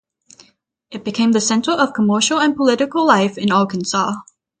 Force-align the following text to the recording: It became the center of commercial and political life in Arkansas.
It 0.89 1.03
became 1.05 1.31
the 1.31 1.39
center 1.39 1.69
of 1.73 1.93
commercial 1.93 2.39
and 2.39 2.55
political 2.55 3.05
life 3.05 3.37
in 3.37 3.51
Arkansas. 3.51 4.13